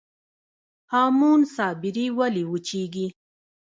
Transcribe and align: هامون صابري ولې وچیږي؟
هامون 0.91 1.39
صابري 1.55 2.05
ولې 2.17 2.43
وچیږي؟ 2.51 3.07